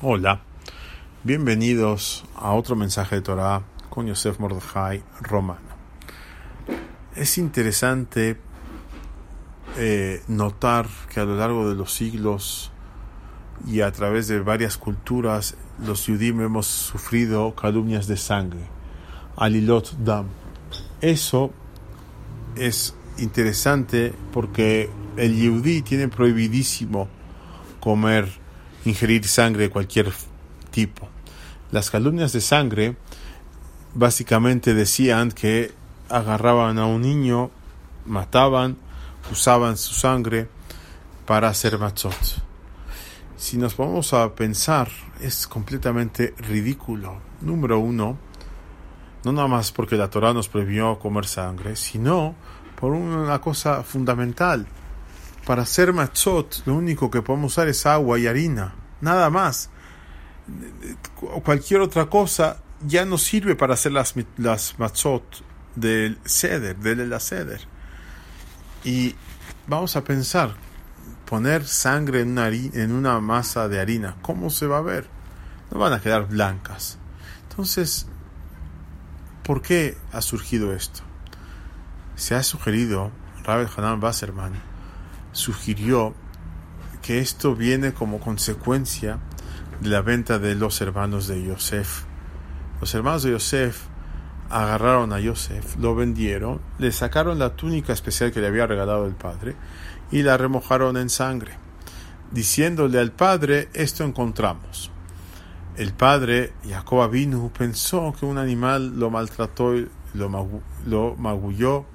Hola, 0.00 0.42
bienvenidos 1.24 2.24
a 2.36 2.52
otro 2.52 2.76
mensaje 2.76 3.16
de 3.16 3.22
Torah 3.22 3.64
con 3.90 4.06
Yosef 4.06 4.38
Mordechai 4.38 5.02
Romano. 5.22 5.66
Es 7.16 7.36
interesante 7.36 8.38
eh, 9.76 10.22
notar 10.28 10.86
que 11.12 11.18
a 11.18 11.24
lo 11.24 11.36
largo 11.36 11.68
de 11.68 11.74
los 11.74 11.92
siglos 11.92 12.70
y 13.66 13.80
a 13.80 13.90
través 13.90 14.28
de 14.28 14.38
varias 14.38 14.78
culturas, 14.78 15.56
los 15.84 16.06
judíos 16.06 16.38
hemos 16.42 16.66
sufrido 16.68 17.56
calumnias 17.56 18.06
de 18.06 18.18
sangre, 18.18 18.68
alilot 19.34 19.94
dam. 19.98 20.26
Eso 21.00 21.50
es 22.54 22.94
interesante 23.18 24.14
porque 24.32 24.90
el 25.16 25.36
yudí 25.36 25.82
tiene 25.82 26.06
prohibidísimo 26.06 27.08
comer 27.80 28.46
ingerir 28.84 29.26
sangre 29.26 29.64
de 29.64 29.70
cualquier 29.70 30.12
tipo. 30.70 31.08
Las 31.70 31.90
calumnias 31.90 32.32
de 32.32 32.40
sangre 32.40 32.96
básicamente 33.94 34.74
decían 34.74 35.32
que 35.32 35.72
agarraban 36.08 36.78
a 36.78 36.86
un 36.86 37.02
niño, 37.02 37.50
mataban, 38.06 38.76
usaban 39.30 39.76
su 39.76 39.94
sangre 39.94 40.48
para 41.26 41.48
hacer 41.48 41.78
machot. 41.78 42.14
Si 43.36 43.56
nos 43.56 43.76
vamos 43.76 44.14
a 44.14 44.34
pensar, 44.34 44.88
es 45.20 45.46
completamente 45.46 46.34
ridículo. 46.38 47.20
Número 47.40 47.78
uno, 47.78 48.18
no 49.24 49.32
nada 49.32 49.46
más 49.46 49.70
porque 49.72 49.96
la 49.96 50.10
Torah 50.10 50.32
nos 50.32 50.48
prohibió 50.48 50.98
comer 50.98 51.26
sangre, 51.26 51.76
sino 51.76 52.34
por 52.80 52.92
una 52.92 53.40
cosa 53.40 53.82
fundamental. 53.82 54.66
Para 55.48 55.62
hacer 55.62 55.94
machot, 55.94 56.62
lo 56.66 56.74
único 56.74 57.10
que 57.10 57.22
podemos 57.22 57.52
usar 57.52 57.68
es 57.68 57.86
agua 57.86 58.18
y 58.18 58.26
harina, 58.26 58.74
nada 59.00 59.30
más. 59.30 59.70
Cualquier 61.42 61.80
otra 61.80 62.04
cosa 62.10 62.58
ya 62.86 63.06
no 63.06 63.16
sirve 63.16 63.56
para 63.56 63.72
hacer 63.72 63.92
las, 63.92 64.14
las 64.36 64.78
machot 64.78 65.24
del 65.74 66.18
ceder, 66.26 66.76
del 66.76 67.08
la 67.08 67.18
ceder. 67.18 67.62
Y 68.84 69.14
vamos 69.66 69.96
a 69.96 70.04
pensar, 70.04 70.54
poner 71.24 71.66
sangre 71.66 72.20
en 72.20 72.32
una, 72.32 72.48
en 72.48 72.92
una 72.92 73.18
masa 73.18 73.68
de 73.68 73.80
harina, 73.80 74.16
¿cómo 74.20 74.50
se 74.50 74.66
va 74.66 74.76
a 74.76 74.82
ver? 74.82 75.08
No 75.70 75.78
van 75.78 75.94
a 75.94 76.02
quedar 76.02 76.28
blancas. 76.28 76.98
Entonces, 77.48 78.06
¿por 79.44 79.62
qué 79.62 79.96
ha 80.12 80.20
surgido 80.20 80.74
esto? 80.74 81.00
Se 82.16 82.34
ha 82.34 82.42
sugerido, 82.42 83.12
Rabel 83.44 83.68
Hanan 83.74 83.98
Wasserman, 84.04 84.68
sugirió 85.32 86.14
que 87.02 87.20
esto 87.20 87.54
viene 87.54 87.92
como 87.92 88.20
consecuencia 88.20 89.18
de 89.80 89.88
la 89.88 90.02
venta 90.02 90.38
de 90.38 90.54
los 90.54 90.80
hermanos 90.80 91.26
de 91.26 91.42
Yosef. 91.44 92.04
Los 92.80 92.94
hermanos 92.94 93.22
de 93.22 93.32
Yosef 93.32 93.86
agarraron 94.50 95.12
a 95.12 95.20
Yosef, 95.20 95.76
lo 95.76 95.94
vendieron, 95.94 96.60
le 96.78 96.92
sacaron 96.92 97.38
la 97.38 97.54
túnica 97.54 97.92
especial 97.92 98.32
que 98.32 98.40
le 98.40 98.46
había 98.46 98.66
regalado 98.66 99.06
el 99.06 99.14
padre 99.14 99.56
y 100.10 100.22
la 100.22 100.36
remojaron 100.36 100.96
en 100.96 101.10
sangre, 101.10 101.52
diciéndole 102.30 102.98
al 102.98 103.12
padre, 103.12 103.68
esto 103.74 104.04
encontramos. 104.04 104.90
El 105.76 105.92
padre, 105.92 106.52
Jacob 106.68 107.02
Abinu, 107.02 107.52
pensó 107.56 108.14
que 108.18 108.26
un 108.26 108.38
animal 108.38 108.98
lo 108.98 109.10
maltrató, 109.10 109.74
lo, 110.14 110.60
lo 110.86 111.14
magulló 111.16 111.86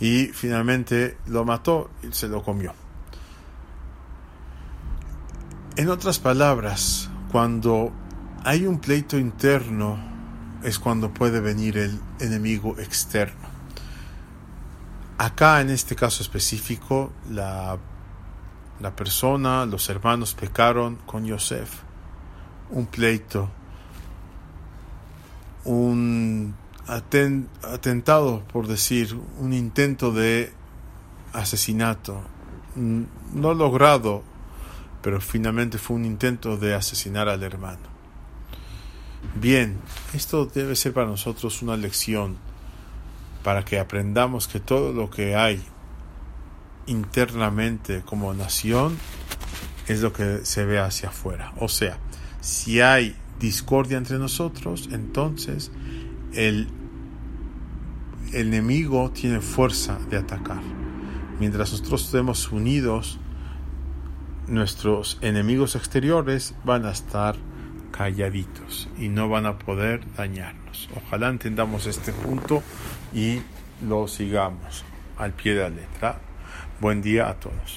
y 0.00 0.26
finalmente 0.26 1.18
lo 1.26 1.44
mató 1.44 1.90
y 2.02 2.12
se 2.12 2.28
lo 2.28 2.42
comió. 2.42 2.74
En 5.76 5.88
otras 5.90 6.18
palabras, 6.18 7.08
cuando 7.30 7.92
hay 8.44 8.66
un 8.66 8.80
pleito 8.80 9.18
interno 9.18 9.98
es 10.62 10.78
cuando 10.78 11.12
puede 11.12 11.40
venir 11.40 11.78
el 11.78 12.00
enemigo 12.18 12.76
externo. 12.78 13.48
Acá 15.18 15.60
en 15.60 15.70
este 15.70 15.94
caso 15.94 16.22
específico, 16.22 17.12
la, 17.30 17.78
la 18.80 18.96
persona, 18.96 19.66
los 19.66 19.88
hermanos 19.88 20.34
pecaron 20.34 20.96
con 21.06 21.24
Yosef. 21.24 21.82
Un 22.70 22.86
pleito, 22.86 23.50
atentado, 27.62 28.42
por 28.52 28.66
decir, 28.66 29.16
un 29.38 29.52
intento 29.52 30.12
de 30.12 30.52
asesinato, 31.32 32.22
no 32.76 33.54
logrado, 33.54 34.22
pero 35.02 35.20
finalmente 35.20 35.78
fue 35.78 35.96
un 35.96 36.04
intento 36.04 36.56
de 36.56 36.74
asesinar 36.74 37.28
al 37.28 37.42
hermano. 37.42 37.98
Bien, 39.34 39.78
esto 40.14 40.46
debe 40.46 40.76
ser 40.76 40.92
para 40.92 41.06
nosotros 41.06 41.62
una 41.62 41.76
lección 41.76 42.36
para 43.42 43.64
que 43.64 43.78
aprendamos 43.78 44.48
que 44.48 44.60
todo 44.60 44.92
lo 44.92 45.10
que 45.10 45.34
hay 45.34 45.62
internamente 46.86 48.02
como 48.04 48.32
nación 48.34 48.96
es 49.86 50.00
lo 50.00 50.12
que 50.12 50.44
se 50.44 50.64
ve 50.64 50.78
hacia 50.78 51.08
afuera. 51.08 51.52
O 51.58 51.68
sea, 51.68 51.98
si 52.40 52.80
hay 52.80 53.16
discordia 53.38 53.98
entre 53.98 54.18
nosotros, 54.18 54.88
entonces 54.92 55.70
el, 56.34 56.68
el 58.32 58.48
enemigo 58.48 59.10
tiene 59.10 59.40
fuerza 59.40 59.98
de 60.10 60.18
atacar. 60.18 60.62
Mientras 61.40 61.72
nosotros 61.72 62.04
estemos 62.04 62.50
unidos, 62.50 63.18
nuestros 64.46 65.18
enemigos 65.20 65.76
exteriores 65.76 66.54
van 66.64 66.86
a 66.86 66.90
estar 66.90 67.36
calladitos 67.90 68.88
y 68.98 69.08
no 69.08 69.28
van 69.28 69.46
a 69.46 69.58
poder 69.58 70.00
dañarnos. 70.16 70.88
Ojalá 70.96 71.28
entendamos 71.28 71.86
este 71.86 72.12
punto 72.12 72.62
y 73.14 73.40
lo 73.86 74.08
sigamos 74.08 74.84
al 75.16 75.32
pie 75.32 75.54
de 75.54 75.62
la 75.62 75.70
letra. 75.70 76.20
Buen 76.80 77.02
día 77.02 77.28
a 77.28 77.34
todos. 77.34 77.58